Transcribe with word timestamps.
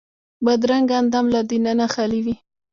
بدرنګه 0.45 0.95
اندام 1.01 1.25
له 1.33 1.41
دننه 1.49 1.85
خالي 1.93 2.19
وي 2.25 2.35